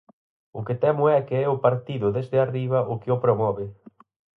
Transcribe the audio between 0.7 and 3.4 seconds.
temo é que é o partido desde arriba o que o